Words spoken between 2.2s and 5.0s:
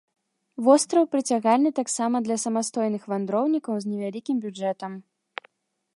для самастойных вандроўнікаў з невялікім бюджэтам.